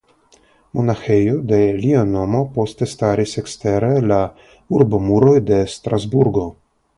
Monaĥejo 0.77 1.35
de 1.51 1.59
lia 1.83 2.01
nomo 2.13 2.41
poste 2.55 2.87
staris 2.95 3.35
ekstere 3.43 3.93
la 4.13 4.19
urbomuroj 4.79 5.37
de 5.51 5.61
Strasburgo. 5.77 6.49